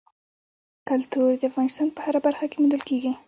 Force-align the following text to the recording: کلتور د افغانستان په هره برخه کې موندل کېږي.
کلتور 0.89 1.29
د 1.37 1.43
افغانستان 1.49 1.87
په 1.95 2.01
هره 2.05 2.19
برخه 2.27 2.45
کې 2.49 2.57
موندل 2.61 2.81
کېږي. 2.89 3.11